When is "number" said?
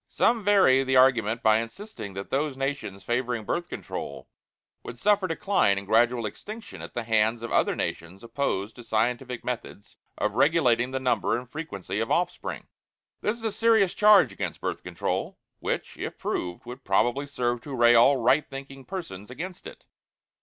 10.99-11.37